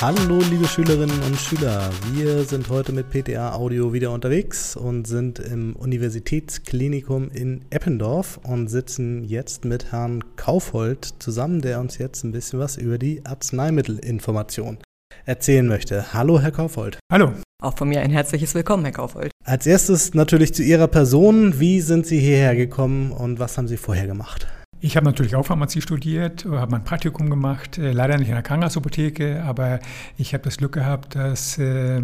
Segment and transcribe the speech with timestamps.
[0.00, 5.38] Hallo liebe Schülerinnen und Schüler, wir sind heute mit PTA Audio wieder unterwegs und sind
[5.38, 12.32] im Universitätsklinikum in Eppendorf und sitzen jetzt mit Herrn Kaufhold zusammen, der uns jetzt ein
[12.32, 14.78] bisschen was über die Arzneimittelinformation
[15.26, 16.14] erzählen möchte.
[16.14, 16.98] Hallo Herr Kaufhold.
[17.12, 17.34] Hallo.
[17.62, 19.32] Auch von mir ein herzliches Willkommen, Herr Kaufhold.
[19.44, 21.60] Als erstes natürlich zu Ihrer Person.
[21.60, 24.46] Wie sind Sie hierher gekommen und was haben Sie vorher gemacht?
[24.82, 28.42] Ich habe natürlich auch Pharmazie studiert, habe mein Praktikum gemacht, äh, leider nicht in der
[28.42, 29.78] Krankenhausapotheke, aber
[30.16, 32.00] ich habe das Glück gehabt, dass äh,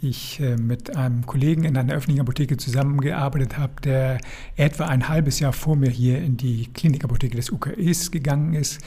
[0.00, 4.18] ich äh, mit einem Kollegen in einer öffentlichen Apotheke zusammengearbeitet habe, der
[4.56, 8.80] etwa ein halbes Jahr vor mir hier in die Klinikapotheke des UKEs gegangen ist.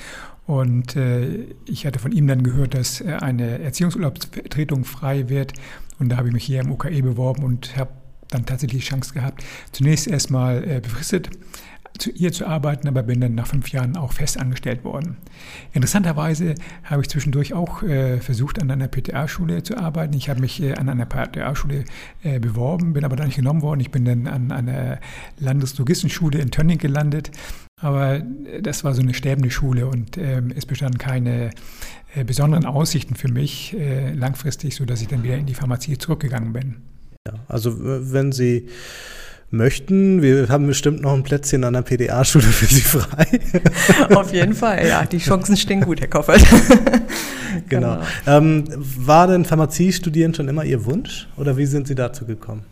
[0.46, 5.54] Und äh, ich hatte von ihm dann gehört, dass eine Erziehungsurlaubsvertretung frei wird.
[5.98, 7.92] Und da habe ich mich hier im UKE beworben und habe
[8.32, 11.30] dann tatsächlich die Chance gehabt, zunächst erstmal befristet
[12.08, 15.18] ihr zu arbeiten, aber bin dann nach fünf Jahren auch fest angestellt worden.
[15.74, 20.16] Interessanterweise habe ich zwischendurch auch äh, versucht, an einer PTA-Schule zu arbeiten.
[20.16, 21.86] Ich habe mich äh, an einer PTA-Schule
[22.24, 23.80] äh, beworben, bin aber da nicht genommen worden.
[23.80, 25.00] Ich bin dann an einer
[25.40, 27.32] Landeslogistenschule in Tönning gelandet.
[27.82, 31.52] Aber äh, das war so eine sterbende Schule und ähm, es bestanden keine
[32.16, 36.54] äh, besonderen Aussichten für mich äh, langfristig, sodass ich dann wieder in die Pharmazie zurückgegangen
[36.54, 36.76] bin.
[37.28, 38.70] Ja, also wenn Sie
[39.52, 40.22] möchten.
[40.22, 43.40] Wir haben bestimmt noch ein Plätzchen an der PDA-Schule für Sie frei.
[44.16, 45.06] Auf jeden Fall, ja.
[45.06, 46.42] Die Chancen stehen gut, Herr Koffert.
[47.70, 47.98] genau.
[47.98, 48.02] genau.
[48.28, 52.64] Ähm, war denn Pharmazie studieren schon immer Ihr Wunsch oder wie sind Sie dazu gekommen?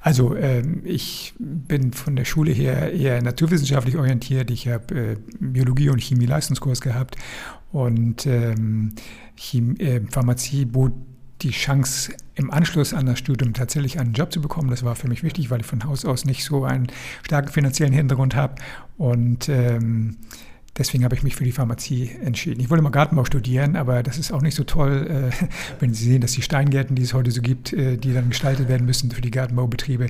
[0.00, 4.50] Also ähm, ich bin von der Schule her eher naturwissenschaftlich orientiert.
[4.50, 7.16] Ich habe äh, Biologie und Chemie Leistungskurs gehabt
[7.72, 8.94] und ähm,
[9.36, 10.92] Chemie, äh, Pharmazie bot
[11.42, 14.70] die Chance, im Anschluss an das Studium tatsächlich einen Job zu bekommen.
[14.70, 16.88] Das war für mich wichtig, weil ich von Haus aus nicht so einen
[17.22, 18.54] starken finanziellen Hintergrund habe.
[18.98, 20.16] Und ähm,
[20.76, 22.60] deswegen habe ich mich für die Pharmazie entschieden.
[22.60, 25.46] Ich wollte mal Gartenbau studieren, aber das ist auch nicht so toll, äh,
[25.80, 28.68] wenn Sie sehen, dass die Steingärten, die es heute so gibt, äh, die dann gestaltet
[28.68, 30.08] werden müssen für die Gartenbaubetriebe,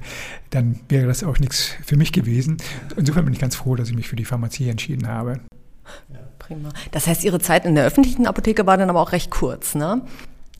[0.50, 2.58] dann wäre das auch nichts für mich gewesen.
[2.96, 5.40] Insofern bin ich ganz froh, dass ich mich für die Pharmazie entschieden habe.
[6.38, 6.70] Prima.
[6.90, 10.02] Das heißt, Ihre Zeit in der öffentlichen Apotheke war dann aber auch recht kurz, ne?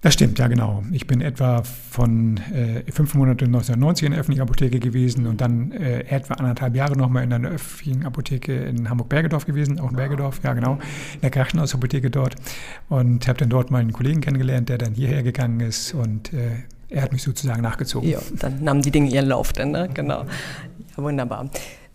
[0.03, 0.83] Das stimmt, ja genau.
[0.93, 5.73] Ich bin etwa von äh, fünf Monaten 1990 in der öffentlichen Apotheke gewesen und dann
[5.73, 10.41] äh, etwa anderthalb Jahre nochmal in einer öffentlichen Apotheke in Hamburg-Bergedorf gewesen, auch in Bergedorf,
[10.43, 10.79] ja genau,
[11.15, 12.37] in der Krankenhausapotheke dort
[12.89, 17.03] und habe dann dort meinen Kollegen kennengelernt, der dann hierher gegangen ist und äh, er
[17.03, 18.09] hat mich sozusagen nachgezogen.
[18.09, 19.91] Ja, dann nahmen die Dinge ihren Lauf dann, ne?
[19.93, 20.25] genau.
[20.97, 21.51] Ja, wunderbar.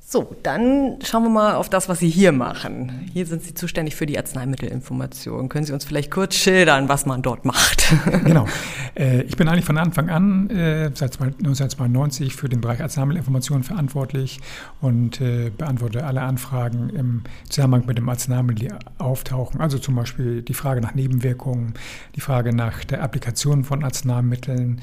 [0.08, 3.10] So, dann schauen wir mal auf das, was Sie hier machen.
[3.12, 5.50] Hier sind Sie zuständig für die Arzneimittelinformation.
[5.50, 7.92] Können Sie uns vielleicht kurz schildern, was man dort macht?
[8.24, 8.46] genau.
[8.94, 14.42] Äh, ich bin eigentlich von Anfang an, äh, seit 1992, für den Bereich Arzneimittelinformation verantwortlich
[14.80, 19.60] und äh, beantworte alle Anfragen im Zusammenhang mit dem Arzneimittel, die auftauchen.
[19.60, 21.74] Also zum Beispiel die Frage nach Nebenwirkungen,
[22.16, 24.82] die Frage nach der Applikation von Arzneimitteln.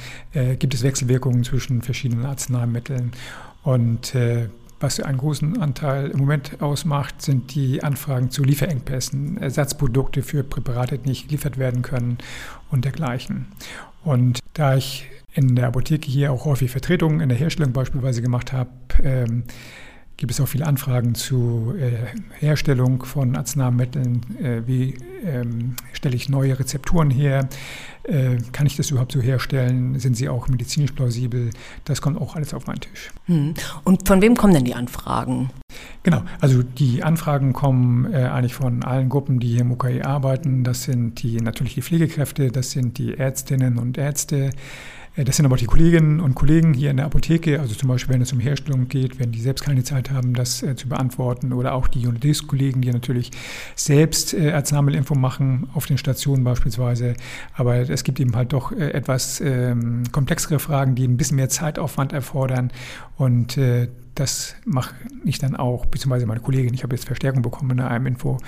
[0.59, 3.13] Gibt es Wechselwirkungen zwischen verschiedenen Arzneimitteln?
[3.63, 4.15] Und
[4.83, 10.99] was einen großen Anteil im Moment ausmacht, sind die Anfragen zu Lieferengpässen, Ersatzprodukte für Präparate,
[10.99, 12.19] die nicht geliefert werden können
[12.71, 13.47] und dergleichen.
[14.05, 18.53] Und da ich in der Apotheke hier auch häufig Vertretungen in der Herstellung beispielsweise gemacht
[18.53, 18.71] habe,
[19.03, 19.45] ähm,
[20.17, 21.91] gibt es auch viele Anfragen zu äh,
[22.39, 24.21] Herstellung von Arzneimitteln.
[24.41, 27.49] Äh, wie ähm, stelle ich neue Rezepturen her?
[28.05, 29.99] Äh, kann ich das überhaupt so herstellen?
[29.99, 31.51] Sind sie auch medizinisch plausibel?
[31.85, 33.11] Das kommt auch alles auf meinen Tisch.
[33.27, 33.55] Hm.
[33.85, 35.51] Und von wem kommen denn die Anfragen?
[36.03, 40.65] Genau, also die Anfragen kommen äh, eigentlich von allen Gruppen, die hier im UKE arbeiten.
[40.65, 44.51] Das sind die natürlich die Pflegekräfte, das sind die Ärztinnen und Ärzte.
[45.17, 47.89] Äh, das sind aber auch die Kolleginnen und Kollegen hier in der Apotheke, also zum
[47.89, 50.89] Beispiel, wenn es um Herstellung geht, wenn die selbst keine Zeit haben, das äh, zu
[50.89, 53.31] beantworten, oder auch die Journalist-Kollegen, die natürlich
[53.75, 57.15] selbst äh, Arzneimittelinfo machen, auf den Stationen beispielsweise.
[57.55, 61.49] Aber es gibt eben halt doch äh, etwas ähm, komplexere Fragen, die ein bisschen mehr
[61.49, 62.71] Zeitaufwand erfordern.
[63.17, 64.95] Und äh, das mache
[65.25, 66.75] ich dann auch, beziehungsweise meine Kollegin.
[66.75, 68.39] Ich habe jetzt Verstärkung bekommen in der AM-Info.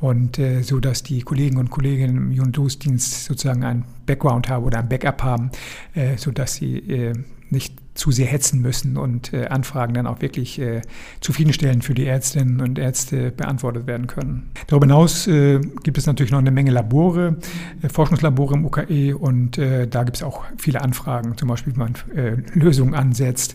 [0.00, 4.78] Und äh, so, dass die Kollegen und Kolleginnen im Jundus-Dienst sozusagen einen Background haben oder
[4.78, 5.50] ein Backup haben,
[5.94, 7.14] äh, sodass sie äh,
[7.50, 10.82] nicht zu sehr hetzen müssen und äh, Anfragen dann auch wirklich äh,
[11.20, 14.50] zufriedenstellend für die Ärztinnen und Ärzte beantwortet werden können.
[14.66, 17.36] Darüber hinaus äh, gibt es natürlich noch eine Menge Labore,
[17.82, 21.78] äh, Forschungslabore im UKE und äh, da gibt es auch viele Anfragen, zum Beispiel, wie
[21.78, 23.54] man äh, Lösungen ansetzt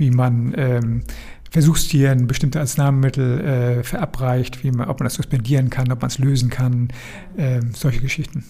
[0.00, 1.02] wie man ähm,
[1.50, 6.18] Versuchstieren bestimmte Arzneimittel äh, verabreicht, wie man, ob man das suspendieren kann, ob man es
[6.18, 6.88] lösen kann,
[7.36, 8.44] äh, solche Geschichten.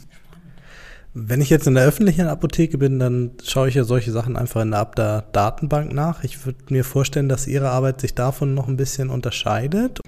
[1.14, 4.60] Wenn ich jetzt in der öffentlichen Apotheke bin, dann schaue ich ja solche Sachen einfach
[4.60, 6.22] in der Abda-Datenbank nach.
[6.24, 10.00] Ich würde mir vorstellen, dass Ihre Arbeit sich davon noch ein bisschen unterscheidet.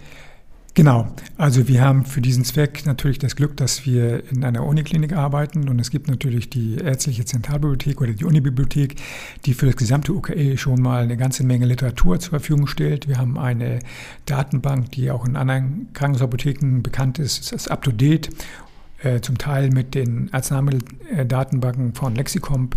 [0.75, 1.07] Genau.
[1.37, 5.69] Also wir haben für diesen Zweck natürlich das Glück, dass wir in einer Uniklinik arbeiten
[5.69, 8.97] und es gibt natürlich die ärztliche Zentralbibliothek oder die Unibibliothek,
[9.45, 13.07] die für das gesamte UKE schon mal eine ganze Menge Literatur zur Verfügung stellt.
[13.07, 13.81] Wir haben eine
[14.25, 18.31] Datenbank, die auch in anderen Krankenhausapotheken bekannt ist, das ist up-to-date
[19.03, 22.77] äh, zum Teil mit den Arzneimitteldatenbanken von Lexicomp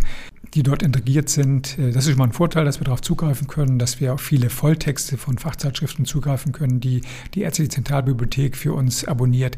[0.56, 1.78] die dort integriert sind.
[1.78, 4.20] Äh, das ist schon mal ein Vorteil, dass wir darauf zugreifen können, dass wir auf
[4.20, 7.02] viele Volltexte von Fachzeitschriften zugreifen können, die
[7.34, 9.56] die Ärztliche Zentralbibliothek für uns abonniert.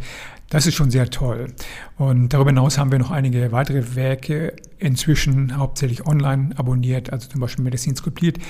[0.51, 1.49] Das ist schon sehr toll.
[1.97, 7.41] Und darüber hinaus haben wir noch einige weitere Werke inzwischen hauptsächlich online abonniert, also zum
[7.41, 8.41] Beispiel Medicine Complete,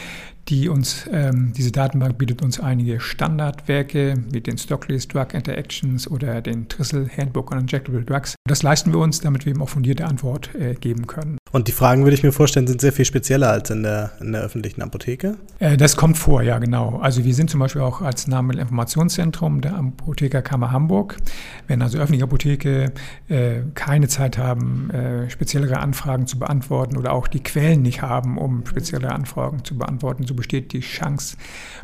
[0.49, 6.41] die uns, ähm, diese Datenbank bietet uns einige Standardwerke wie den Stocklist Drug Interactions oder
[6.41, 8.35] den Trissel Handbook on Injectable Drugs.
[8.47, 11.39] Das leisten wir uns, damit wir eben auch fundierte Antwort äh, geben können.
[11.51, 14.33] Und die Fragen, würde ich mir vorstellen, sind sehr viel spezieller als in der, in
[14.33, 15.37] der öffentlichen Apotheke?
[15.59, 16.99] Äh, das kommt vor, ja, genau.
[16.99, 21.17] Also wir sind zum Beispiel auch als Arzneimittelinformationszentrum der Apothekerkammer Hamburg.
[21.67, 22.93] Wenn also öffentliche Apotheke
[23.29, 28.39] äh, keine Zeit haben, äh, speziellere Anfragen zu beantworten oder auch die Quellen nicht haben,
[28.39, 31.37] um spezielle Anfragen zu beantworten, so besteht die Chance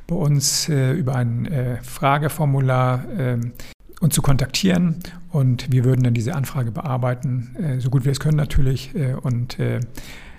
[0.06, 3.53] bei uns äh, über ein äh, Frageformular ähm,
[4.01, 4.97] uns zu kontaktieren
[5.31, 8.95] und wir würden dann diese Anfrage bearbeiten, äh, so gut wir es können natürlich.
[8.95, 9.81] Äh, und äh,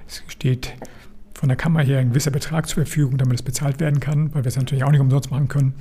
[0.08, 0.74] es steht
[1.34, 4.46] von der Kammer her ein gewisser Betrag zur Verfügung, damit es bezahlt werden kann, weil
[4.46, 5.74] wir es natürlich auch nicht umsonst machen können.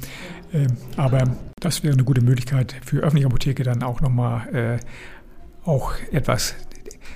[0.53, 0.67] Äh,
[0.97, 4.81] aber das wäre eine gute Möglichkeit für öffentliche Apotheke dann auch nochmal
[5.65, 6.55] auch etwas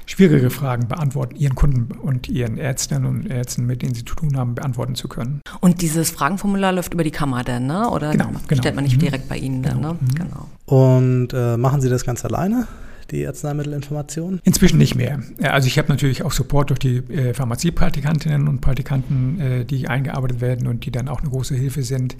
[0.08, 4.36] schwierige Fragen beantworten, ihren Kunden und ihren Ärztinnen und Ärzten, mit denen sie zu tun
[4.36, 5.40] haben, beantworten zu können.
[5.60, 7.88] Und dieses Fragenformular läuft über die Kammer dann, ne?
[7.90, 8.60] oder genau, genau.
[8.60, 9.00] stellt man nicht mhm.
[9.00, 9.76] direkt bei Ihnen dann?
[9.76, 9.92] Genau.
[9.92, 9.98] Ne?
[10.00, 10.14] Mhm.
[10.14, 10.48] genau.
[10.66, 12.66] Und äh, machen Sie das ganz alleine?
[13.10, 14.40] die Arzneimittelinformation?
[14.44, 15.22] Inzwischen nicht mehr.
[15.42, 20.40] Also ich habe natürlich auch Support durch die äh, Pharmaziepraktikantinnen und Praktikanten, äh, die eingearbeitet
[20.40, 22.16] werden und die dann auch eine große Hilfe sind.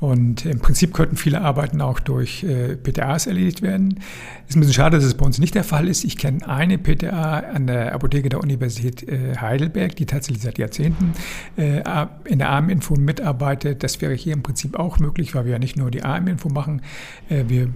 [0.00, 4.00] Und im Prinzip könnten viele Arbeiten auch durch äh, PTAs erledigt werden.
[4.48, 6.04] Ist ein bisschen schade, dass es bei uns nicht der Fall ist.
[6.04, 11.12] Ich kenne eine PTA an der Apotheke der Universität äh, Heidelberg, die tatsächlich seit Jahrzehnten
[11.56, 11.82] äh,
[12.24, 13.82] in der AM-Info mitarbeitet.
[13.82, 16.82] Das wäre hier im Prinzip auch möglich, weil wir ja nicht nur die AM-Info machen.
[17.30, 17.68] Äh, wir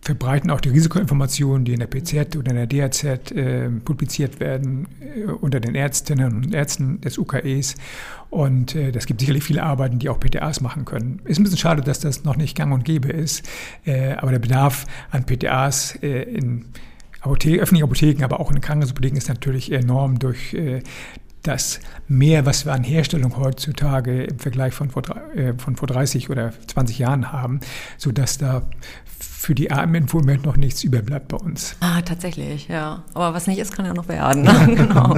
[0.00, 4.88] verbreiten auch die Risikoinformationen, die in der PZ oder in der DRZ äh, publiziert werden,
[5.00, 7.74] äh, unter den Ärztinnen und Ärzten des UKEs.
[8.30, 11.20] Und äh, das gibt sicherlich viele Arbeiten, die auch PTAs machen können.
[11.24, 13.48] Ist ein bisschen schade, dass das noch nicht gang und gäbe ist,
[13.84, 16.66] äh, aber der Bedarf an PTAs äh, in
[17.20, 20.82] Apothe öffentlichen Apotheken, aber auch in Krankenhausapotheken ist natürlich enorm durch äh,
[21.42, 25.02] das Mehr, was wir an Herstellung heutzutage im Vergleich von vor,
[25.34, 27.60] äh, von vor 30 oder 20 Jahren haben,
[27.96, 28.62] sodass da
[29.38, 31.76] für die AM-Info im Moment noch nichts überbleibt bei uns.
[31.78, 33.04] Ah, tatsächlich, ja.
[33.14, 34.42] Aber was nicht ist, kann ja noch werden.
[34.42, 34.74] Ne?
[34.76, 35.14] genau.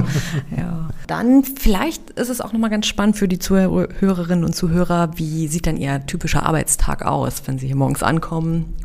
[0.55, 0.89] ja.
[1.07, 5.65] Dann vielleicht ist es auch nochmal ganz spannend für die Zuhörerinnen und Zuhörer, wie sieht
[5.65, 8.75] denn Ihr typischer Arbeitstag aus, wenn Sie hier morgens ankommen?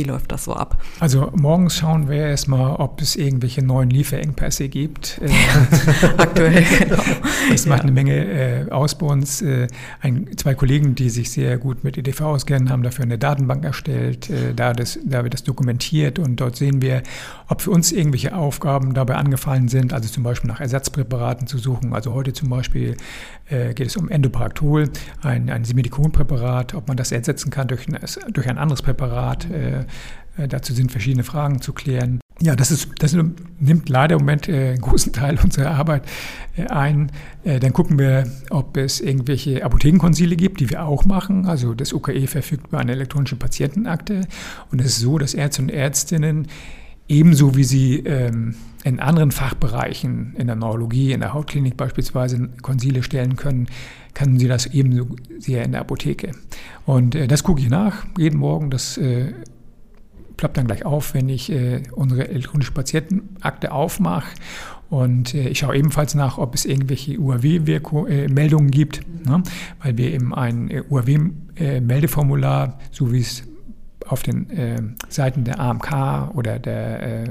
[0.00, 0.80] Wie läuft das so ab?
[0.98, 5.20] Also morgens schauen wir erstmal, ob es irgendwelche neuen Lieferengpässe gibt.
[5.22, 5.28] Äh,
[6.16, 7.02] Aktuell, genau.
[7.50, 7.82] Das macht ja.
[7.82, 9.42] eine Menge äh, aus bei uns.
[9.42, 9.68] Äh,
[10.00, 14.30] ein, zwei Kollegen, die sich sehr gut mit EDV auskennen, haben dafür eine Datenbank erstellt.
[14.30, 17.02] Äh, da, das, da wird das dokumentiert und dort sehen wir,
[17.48, 21.92] ob für uns irgendwelche Aufgaben dabei angefallen sind, also zum Beispiel nach Ersatzpräparaten zu suchen.
[21.92, 22.96] Also heute zum Beispiel
[23.50, 24.88] äh, geht es um Endoparactol,
[25.20, 27.98] ein, ein Simedikonpräparat, ob man das ersetzen kann durch ein,
[28.32, 29.50] durch ein anderes Präparat.
[29.50, 29.84] Äh,
[30.48, 32.20] dazu sind verschiedene Fragen zu klären.
[32.42, 33.14] Ja, das, ist, das
[33.58, 36.04] nimmt leider im Moment äh, einen großen Teil unserer Arbeit
[36.56, 37.12] äh, ein.
[37.44, 41.46] Äh, dann gucken wir, ob es irgendwelche Apothekenkonsile gibt, die wir auch machen.
[41.46, 44.22] Also das UKE verfügt über eine elektronische Patientenakte.
[44.72, 46.48] Und es ist so, dass Ärzte und Ärztinnen
[47.08, 48.54] ebenso wie sie ähm,
[48.84, 53.66] in anderen Fachbereichen, in der Neurologie, in der Hautklinik beispielsweise Konsile stellen können,
[54.14, 56.32] können sie das ebenso sehr in der Apotheke.
[56.86, 58.70] Und äh, das gucke ich nach jeden Morgen.
[58.70, 59.34] Das äh,
[60.40, 64.34] ploppt dann gleich auf, wenn ich äh, unsere elektronische Patientenakte aufmache.
[64.88, 69.42] Und äh, ich schaue ebenfalls nach, ob es irgendwelche UAW-Meldungen äh, gibt, ne?
[69.82, 73.44] weil wir eben ein äh, UAW-Meldeformular, so wie es
[74.08, 74.80] auf den äh,
[75.10, 77.24] Seiten der AMK oder der äh,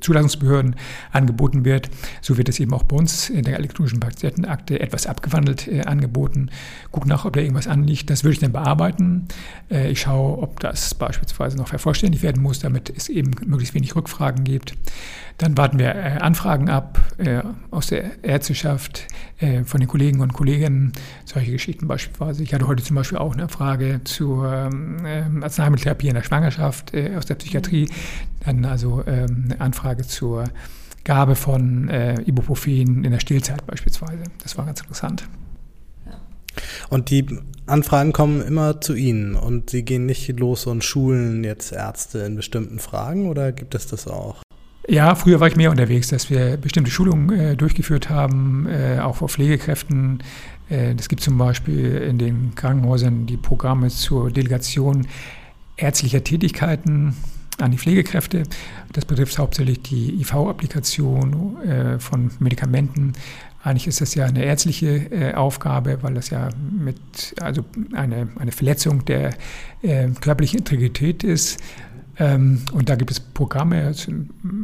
[0.00, 0.76] Zulassungsbehörden
[1.12, 1.88] angeboten wird.
[2.20, 6.50] So wird es eben auch bei uns in der elektronischen Patientenakte etwas abgewandelt äh, angeboten.
[6.90, 8.10] Guck nach, ob da irgendwas anliegt.
[8.10, 9.28] Das würde ich dann bearbeiten.
[9.70, 13.94] Äh, ich schaue, ob das beispielsweise noch vervollständigt werden muss, damit es eben möglichst wenig
[13.94, 14.74] Rückfragen gibt.
[15.38, 19.06] Dann warten wir äh, Anfragen ab äh, aus der Ärzteschaft,
[19.38, 20.92] äh, von den Kollegen und Kolleginnen,
[21.26, 22.42] solche Geschichten beispielsweise.
[22.42, 27.14] Ich hatte heute zum Beispiel auch eine Frage zur ähm, Arzneimitteltherapie in der Schwangerschaft äh,
[27.16, 27.86] aus der Psychiatrie.
[28.46, 30.44] Dann also ähm, eine Anfrage zur
[31.04, 34.24] Gabe von äh, Ibuprofen in der Stillzeit beispielsweise.
[34.42, 35.28] Das war ganz interessant.
[36.88, 37.26] Und die
[37.66, 42.36] Anfragen kommen immer zu Ihnen und Sie gehen nicht los und schulen jetzt Ärzte in
[42.36, 44.42] bestimmten Fragen oder gibt es das auch?
[44.88, 49.16] Ja, früher war ich mehr unterwegs, dass wir bestimmte Schulungen äh, durchgeführt haben, äh, auch
[49.16, 50.22] vor Pflegekräften.
[50.70, 55.08] Äh, es gibt zum Beispiel in den Krankenhäusern die Programme zur Delegation
[55.76, 57.16] ärztlicher Tätigkeiten
[57.58, 58.44] an die Pflegekräfte.
[58.92, 63.14] Das betrifft hauptsächlich die IV-Applikation äh, von Medikamenten.
[63.62, 68.52] Eigentlich ist das ja eine ärztliche äh, Aufgabe, weil das ja mit also eine, eine
[68.52, 69.34] Verletzung der
[69.82, 71.60] äh, körperlichen Integrität ist.
[72.18, 73.94] Ähm, und da gibt es Programme,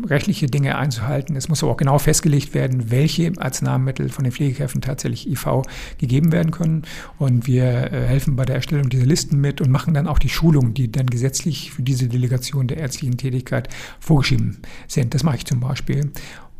[0.07, 1.37] rechtliche Dinge einzuhalten.
[1.37, 5.63] Es muss aber auch genau festgelegt werden, welche Arzneimittel von den Pflegekräften tatsächlich IV
[5.99, 6.83] gegeben werden können.
[7.19, 10.29] Und wir äh, helfen bei der Erstellung dieser Listen mit und machen dann auch die
[10.29, 13.69] Schulungen, die dann gesetzlich für diese Delegation der ärztlichen Tätigkeit
[14.01, 15.15] vorgeschrieben sind.
[15.15, 16.11] Das mache ich zum Beispiel.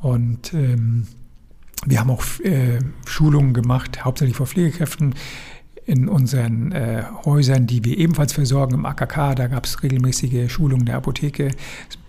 [0.01, 1.07] Und ähm,
[1.87, 5.15] wir haben auch äh, Schulungen gemacht, hauptsächlich vor Pflegekräften
[5.85, 10.87] in unseren äh, Häusern, die wir ebenfalls versorgen, im AKK, da gab es regelmäßige Schulungen
[10.87, 11.51] der Apotheke.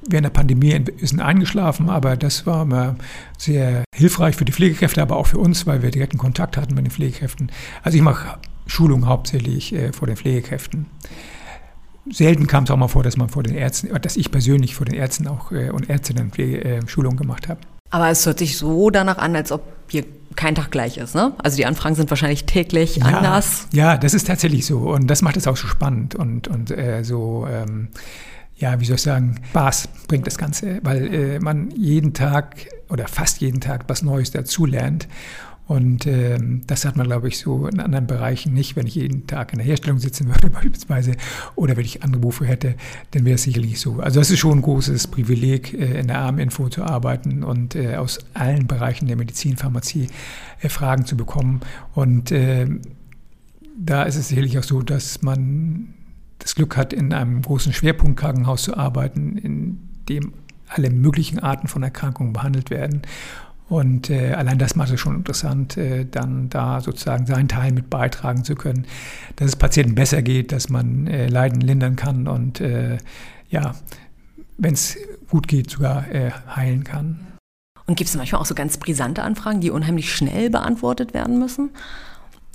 [0.07, 2.95] Während der Pandemie ist eingeschlafen, aber das war immer
[3.37, 6.85] sehr hilfreich für die Pflegekräfte, aber auch für uns, weil wir direkten Kontakt hatten mit
[6.85, 7.51] den Pflegekräften.
[7.81, 8.37] Also ich mache
[8.67, 10.85] Schulungen hauptsächlich äh, vor den Pflegekräften.
[12.11, 14.85] Selten kam es auch mal vor, dass man vor den Ärzten, dass ich persönlich vor
[14.85, 17.61] den Ärzten auch äh, und Ärztinnen äh, Schulungen gemacht habe.
[17.93, 20.03] Aber es hört sich so danach an, als ob hier
[20.35, 21.33] kein Tag gleich ist, ne?
[21.43, 23.67] Also die Anfragen sind wahrscheinlich täglich ja, anders.
[23.71, 27.03] Ja, das ist tatsächlich so und das macht es auch so spannend und, und äh,
[27.03, 27.89] so, ähm,
[28.55, 33.07] ja, wie soll ich sagen, Spaß bringt das Ganze, weil äh, man jeden Tag oder
[33.07, 35.07] fast jeden Tag was Neues dazulernt
[35.65, 38.75] und ähm, das hat man, glaube ich, so in anderen Bereichen nicht.
[38.75, 41.13] Wenn ich jeden Tag in der Herstellung sitzen würde, beispielsweise,
[41.55, 42.75] oder wenn ich andere Berufe hätte,
[43.11, 43.99] dann wäre es sicherlich so.
[43.99, 47.95] Also das ist schon ein großes Privileg, äh, in der Arminfo zu arbeiten und äh,
[47.95, 50.07] aus allen Bereichen der Medizin, Pharmazie
[50.61, 51.61] äh, Fragen zu bekommen.
[51.93, 52.67] Und äh,
[53.77, 55.93] da ist es sicherlich auch so, dass man
[56.39, 59.79] das Glück hat, in einem großen Schwerpunktkrankenhaus zu arbeiten, in
[60.09, 60.33] dem
[60.67, 63.03] alle möglichen Arten von Erkrankungen behandelt werden
[63.69, 67.89] und äh, allein das macht es schon interessant, äh, dann da sozusagen seinen Teil mit
[67.89, 68.85] beitragen zu können,
[69.37, 72.97] dass es Patienten besser geht, dass man äh, Leiden lindern kann und äh,
[73.49, 73.75] ja,
[74.57, 74.97] wenn es
[75.29, 77.19] gut geht, sogar äh, heilen kann.
[77.85, 81.69] Und gibt es manchmal auch so ganz brisante Anfragen, die unheimlich schnell beantwortet werden müssen?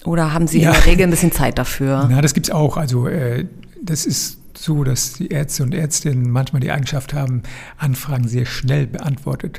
[0.05, 0.71] Oder haben Sie ja.
[0.71, 2.07] in der Regel ein bisschen Zeit dafür?
[2.11, 2.77] Na, das gibt es auch.
[2.77, 3.47] Also äh,
[3.83, 7.43] das ist so, dass die Ärzte und Ärztinnen manchmal die Eigenschaft haben,
[7.77, 9.59] Anfragen sehr schnell beantwortet.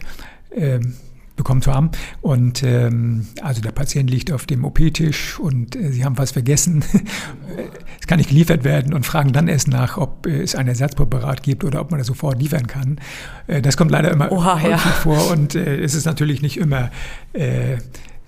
[0.52, 0.96] Ähm,
[1.40, 1.90] bekommen zu haben.
[2.22, 6.84] Und ähm, also der Patient liegt auf dem OP-Tisch und äh, sie haben was vergessen.
[8.00, 11.42] es kann nicht geliefert werden und fragen dann erst nach, ob äh, es ein Ersatzpräparat
[11.42, 13.00] gibt oder ob man das sofort liefern kann.
[13.48, 14.78] Äh, das kommt leider immer Oha, häufig ja.
[14.78, 16.92] vor und äh, es ist natürlich nicht immer
[17.34, 17.78] äh,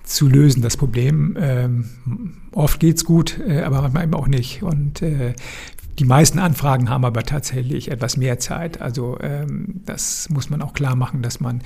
[0.04, 1.36] zu lösen, das Problem.
[1.38, 1.84] Ähm,
[2.52, 4.62] oft geht's gut, äh, aber manchmal eben auch nicht.
[4.62, 5.34] Und äh,
[5.98, 8.80] die meisten Anfragen haben aber tatsächlich etwas mehr Zeit.
[8.80, 11.60] Also ähm, das muss man auch klar machen, dass man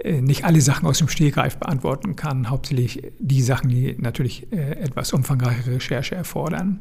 [0.00, 2.50] äh, nicht alle Sachen aus dem Stegreif beantworten kann.
[2.50, 6.80] Hauptsächlich die Sachen, die natürlich äh, etwas umfangreiche Recherche erfordern.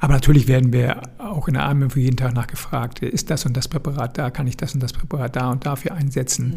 [0.00, 3.68] Aber natürlich werden wir auch in der Armenfo jeden Tag nachgefragt, ist das und das
[3.68, 6.50] Präparat da, kann ich das und das Präparat da und dafür einsetzen.
[6.50, 6.56] Mhm.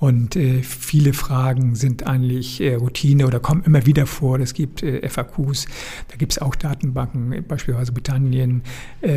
[0.00, 4.38] Und äh, viele Fragen sind eigentlich äh, Routine oder kommen immer wieder vor.
[4.40, 5.66] Es gibt äh, FAQs,
[6.08, 8.62] da gibt es auch Datenbanken, beispielsweise Britannien,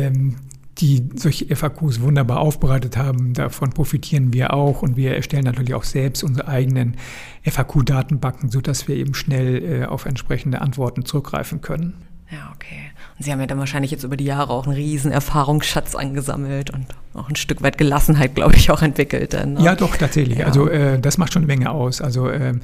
[0.08, 0.36] ähm,
[0.78, 3.34] die solche FAQs wunderbar aufbereitet haben.
[3.34, 6.96] Davon profitieren wir auch und wir erstellen natürlich auch selbst unsere eigenen
[7.44, 11.94] FAQ-Datenbanken, sodass wir eben schnell äh, auf entsprechende Antworten zurückgreifen können.
[12.30, 12.90] Ja, okay.
[13.16, 16.70] Und Sie haben ja dann wahrscheinlich jetzt über die Jahre auch einen riesen Erfahrungsschatz angesammelt
[16.70, 19.32] und auch ein Stück weit Gelassenheit, glaube ich, auch entwickelt.
[19.32, 19.62] Dann, ne?
[19.62, 20.38] Ja, doch, tatsächlich.
[20.38, 20.46] Ja.
[20.46, 22.02] Also äh, das macht schon eine Menge aus.
[22.02, 22.60] Also ähm,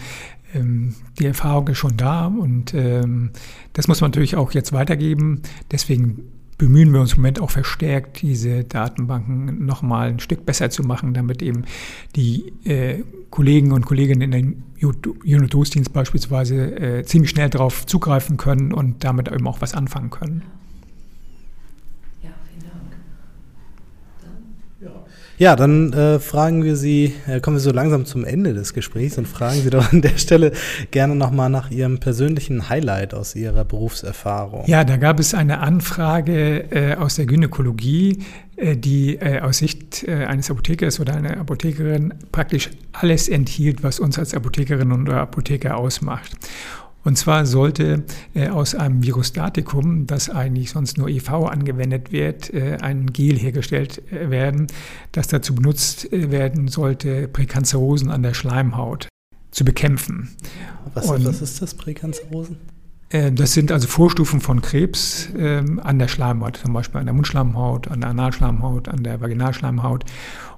[0.54, 3.30] ähm, die Erfahrung ist schon da und ähm,
[3.72, 5.42] das muss man natürlich auch jetzt weitergeben.
[5.72, 10.82] Deswegen bemühen wir uns im Moment auch verstärkt, diese Datenbanken nochmal ein Stück besser zu
[10.82, 11.64] machen, damit eben
[12.16, 18.72] die äh, Kollegen und Kolleginnen in den Unit-Dienst beispielsweise äh, ziemlich schnell darauf zugreifen können
[18.72, 20.42] und damit eben auch was anfangen können.
[25.36, 29.18] Ja, dann äh, fragen wir Sie, äh, kommen wir so langsam zum Ende des Gesprächs
[29.18, 30.52] und fragen Sie doch an der Stelle
[30.92, 34.64] gerne nochmal nach Ihrem persönlichen Highlight aus Ihrer Berufserfahrung.
[34.66, 38.18] Ja, da gab es eine Anfrage äh, aus der Gynäkologie,
[38.56, 43.98] äh, die äh, aus Sicht äh, eines Apothekers oder einer Apothekerin praktisch alles enthielt, was
[43.98, 46.30] uns als Apothekerin oder Apotheker ausmacht.
[47.04, 48.02] Und zwar sollte
[48.34, 54.02] äh, aus einem Virostatikum, das eigentlich sonst nur EV angewendet wird, äh, ein Gel hergestellt
[54.10, 54.66] äh, werden,
[55.12, 59.08] das dazu benutzt äh, werden sollte, Präkanzerosen an der Schleimhaut
[59.50, 60.30] zu bekämpfen.
[60.94, 62.56] Was, was ist das, Präkanzerosen?
[63.10, 67.14] Äh, das sind also Vorstufen von Krebs äh, an der Schleimhaut, zum Beispiel an der
[67.14, 70.04] Mundschleimhaut, an der Analschleimhaut, an der Vaginalschleimhaut.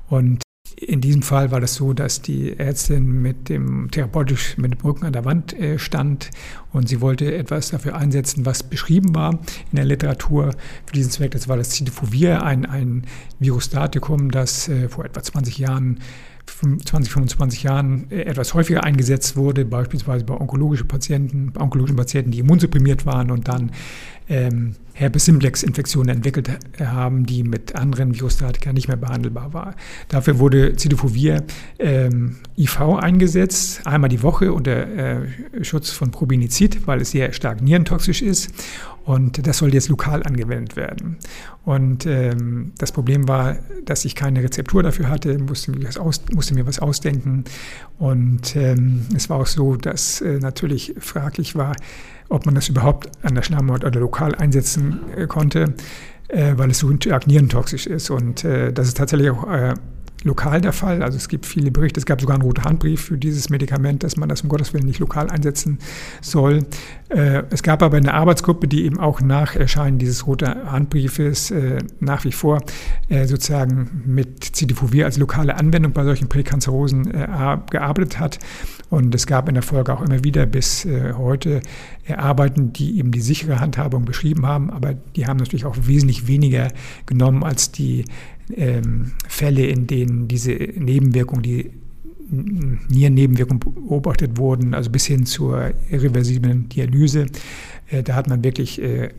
[0.09, 0.43] Und
[0.77, 5.07] in diesem Fall war das so, dass die Ärztin mit dem therapeutisch mit dem Rücken
[5.07, 6.31] an der Wand äh, stand
[6.73, 9.39] und sie wollte etwas dafür einsetzen, was beschrieben war
[9.71, 10.55] in der Literatur
[10.85, 11.31] für diesen Zweck.
[11.31, 13.05] Das war das Cidofovir, ein, ein
[13.39, 16.01] Virustatikum, das äh, vor etwa 20 Jahren
[16.61, 22.31] 20, 25 Jahren äh, etwas häufiger eingesetzt wurde, beispielsweise bei onkologischen Patienten, bei onkologischen Patienten,
[22.31, 23.73] die immunsupprimiert waren und dann
[24.29, 29.75] ähm, Herpes simplex Infektionen entwickelt haben, die mit anderen Virustatika nicht mehr behandelbar waren.
[30.09, 31.45] Dafür wurde Cidofovir
[31.79, 35.27] ähm, IV eingesetzt, einmal die Woche unter äh,
[35.63, 38.51] Schutz von Probinizid, weil es sehr stark nierentoxisch ist.
[39.07, 41.17] Und das soll jetzt lokal angewendet werden.
[41.65, 46.23] Und ähm, das Problem war, dass ich keine Rezeptur dafür hatte, musste mir was, aus,
[46.35, 47.45] musste mir was ausdenken.
[48.01, 51.77] Und ähm, es war auch so, dass äh, natürlich fraglich war,
[52.29, 55.75] ob man das überhaupt an der Schleimhaut oder lokal einsetzen äh, konnte,
[56.27, 58.11] äh, weil es so nierentoxisch ist.
[58.11, 59.75] Und äh, das ist tatsächlich auch äh,
[60.25, 61.03] lokal der Fall.
[61.03, 64.17] Also es gibt viele Berichte, es gab sogar einen roten Handbrief für dieses Medikament, dass
[64.17, 65.79] man das um Gottes Willen nicht lokal einsetzen
[66.21, 66.67] soll.
[67.09, 71.79] Äh, es gab aber eine Arbeitsgruppe, die eben auch nach Erscheinen dieses roten Handbriefes äh,
[72.01, 72.63] nach wie vor
[73.09, 77.13] äh, sozusagen mit Cidofovir als lokale Anwendung bei solchen Präkanzerosen
[77.71, 78.39] gearbeitet hat.
[78.91, 81.61] Und es gab in der Folge auch immer wieder bis heute
[82.17, 86.69] Arbeiten, die eben die sichere Handhabung beschrieben haben, aber die haben natürlich auch wesentlich weniger
[87.07, 88.05] genommen als die
[88.55, 91.71] ähm, Fälle, in denen diese Nebenwirkungen, die
[92.29, 97.27] Nierennebenwirkungen beobachtet wurden, also bis hin zur irreversiblen Dialyse.
[97.89, 99.11] Äh, da hat man wirklich äh,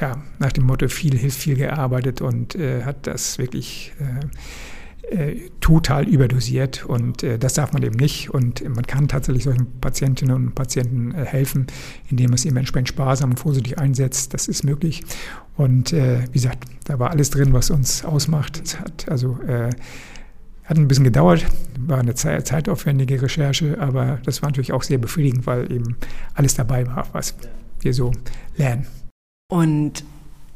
[0.00, 4.26] ja, nach dem Motto viel hilft viel gearbeitet und äh, hat das wirklich äh,
[5.60, 10.34] total überdosiert und äh, das darf man eben nicht und man kann tatsächlich solchen Patientinnen
[10.34, 11.66] und Patienten äh, helfen,
[12.08, 14.34] indem man es eben entsprechend sparsam und vorsichtig einsetzt.
[14.34, 15.02] Das ist möglich
[15.56, 18.60] und äh, wie gesagt, da war alles drin, was uns ausmacht.
[18.64, 19.70] Es hat also äh,
[20.64, 21.44] hat ein bisschen gedauert,
[21.80, 25.96] war eine zeitaufwendige Recherche, aber das war natürlich auch sehr befriedigend, weil eben
[26.34, 27.34] alles dabei war, was
[27.80, 28.12] wir so
[28.56, 28.86] lernen.
[29.50, 30.04] Und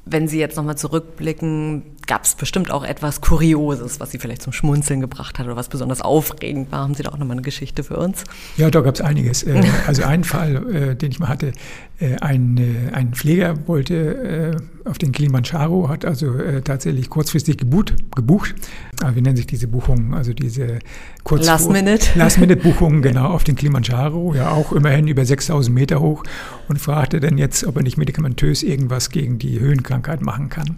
[0.06, 4.52] wenn Sie jetzt nochmal zurückblicken, gab es bestimmt auch etwas Kurioses, was Sie vielleicht zum
[4.52, 6.80] Schmunzeln gebracht hat oder was besonders aufregend war.
[6.80, 8.24] Haben Sie da auch nochmal eine Geschichte für uns?
[8.56, 9.42] Ja, da gab es einiges.
[9.42, 11.52] Äh, also einen Fall, äh, den ich mal hatte,
[11.98, 17.94] äh, ein, ein Pfleger wollte auf den Kilimanjaro, hat also tatsächlich kurzfristig gebucht.
[18.14, 18.54] gebucht.
[19.02, 20.12] Aber wie nennen sich diese Buchungen?
[20.14, 20.80] Also diese
[21.22, 22.18] kurz Last-Minute.
[22.18, 26.22] Last-Minute-Buchungen, genau, auf den Kilimanjaro, ja auch immerhin über 6000 Meter hoch
[26.68, 30.76] und fragte dann jetzt, ob er nicht medikamentös irgendwas gegen die Höhenkrankheit machen kann.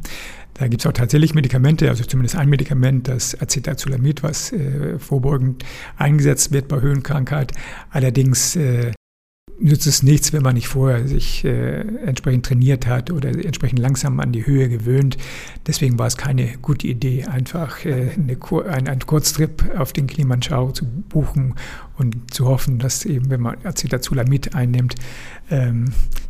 [0.59, 5.64] Da gibt es auch tatsächlich Medikamente, also zumindest ein Medikament, das Acetazolamid, was äh, vorbeugend
[5.99, 7.53] eingesetzt wird bei Höhenkrankheit.
[7.90, 8.92] Allerdings äh,
[9.59, 14.19] nützt es nichts, wenn man nicht vorher sich äh, entsprechend trainiert hat oder entsprechend langsam
[14.19, 15.19] an die Höhe gewöhnt.
[15.66, 18.38] Deswegen war es keine gute Idee, einfach äh, eine,
[18.71, 21.55] ein, einen Kurztrip auf den Kilimanjaro zu buchen
[21.99, 24.95] und zu hoffen, dass eben, wenn man Acetazolamid einnimmt,
[25.51, 25.87] ähm,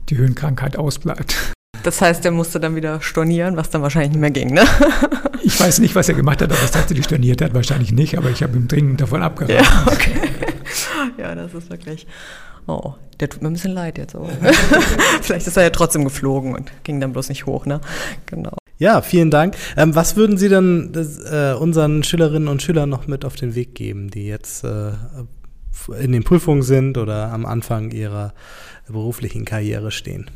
[0.09, 1.56] die Höhenkrankheit ausbleibt.
[1.87, 4.65] Das heißt, er musste dann wieder stornieren, was dann wahrscheinlich nicht mehr ging, ne?
[5.45, 8.29] Ich weiß nicht, was er gemacht hat, ob er tatsächlich storniert hat, wahrscheinlich nicht, aber
[8.31, 9.65] ich habe ihm dringend davon abgeraten.
[9.65, 10.21] Ja, okay.
[11.19, 12.09] ja, das ist wirklich.
[12.67, 14.17] Oh, der tut mir ein bisschen leid jetzt.
[14.17, 14.29] Oh.
[15.23, 17.81] Vielleicht ist er ja trotzdem geflogen und ging dann bloß nicht hoch, ne?
[18.27, 18.57] Genau.
[18.79, 19.55] Ja, vielen Dank.
[19.77, 23.55] Ähm, was würden Sie dann das, äh, unseren Schülerinnen und Schülern noch mit auf den
[23.55, 24.91] Weg geben, die jetzt äh,
[26.01, 28.35] in den Prüfungen sind oder am Anfang ihrer
[28.89, 30.29] beruflichen Karriere stehen?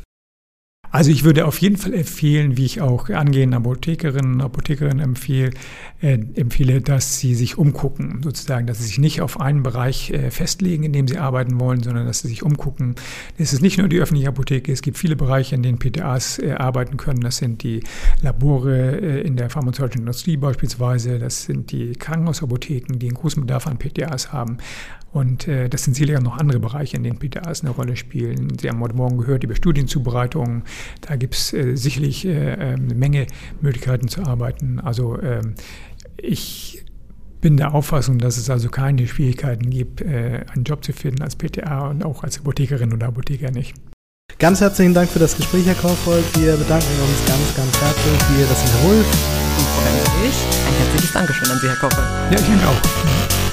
[0.91, 5.51] Also ich würde auf jeden Fall empfehlen, wie ich auch angehenden Apothekerinnen und Apothekerinnen empfehle,
[6.01, 10.31] äh, empfehle, dass sie sich umgucken, sozusagen, dass sie sich nicht auf einen Bereich äh,
[10.31, 12.95] festlegen, in dem sie arbeiten wollen, sondern dass sie sich umgucken.
[13.37, 16.51] Es ist nicht nur die öffentliche Apotheke, es gibt viele Bereiche, in denen PTAs äh,
[16.51, 17.21] arbeiten können.
[17.21, 17.81] Das sind die
[18.21, 23.65] Labore äh, in der pharmazeutischen Industrie beispielsweise, das sind die Krankenhausapotheken, die einen großen Bedarf
[23.65, 24.57] an PTAs haben.
[25.11, 28.57] Und äh, das sind sicherlich auch noch andere Bereiche, in denen PTAs eine Rolle spielen.
[28.59, 30.63] Sie haben heute Morgen gehört über Studienzubereitungen.
[31.01, 33.27] Da gibt es äh, sicherlich äh, ähm, eine Menge
[33.61, 34.79] Möglichkeiten zu arbeiten.
[34.79, 35.55] Also ähm,
[36.17, 36.85] ich
[37.41, 41.35] bin der Auffassung, dass es also keine Schwierigkeiten gibt, äh, einen Job zu finden als
[41.35, 43.73] PTA und auch als Apothekerin oder Apotheker nicht.
[44.39, 46.23] Ganz herzlichen Dank für das Gespräch, Herr Kaufhold.
[46.39, 48.37] Wir bedanken uns ganz, ganz herzlich.
[48.37, 49.07] Wir, das sind Herr Wulf.
[49.77, 50.35] Und ich.
[50.67, 52.07] Ein herzliches Dankeschön an Sie, Herr Kaufhold.
[52.31, 53.50] Ja, ich auch.